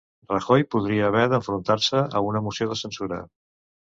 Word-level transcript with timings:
Rajoy 0.29 0.63
podria 0.75 1.09
haver 1.09 1.25
d'enfrontar-se 1.33 2.01
a 2.19 2.23
una 2.31 2.43
moció 2.47 2.69
de 2.71 2.79
censura 2.83 3.23